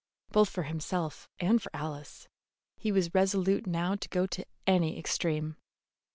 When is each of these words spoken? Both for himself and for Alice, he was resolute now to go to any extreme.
Both 0.31 0.49
for 0.49 0.63
himself 0.63 1.29
and 1.39 1.61
for 1.61 1.69
Alice, 1.75 2.27
he 2.75 2.91
was 2.91 3.13
resolute 3.13 3.67
now 3.67 3.93
to 3.93 4.09
go 4.09 4.25
to 4.25 4.43
any 4.65 4.97
extreme. 4.97 5.57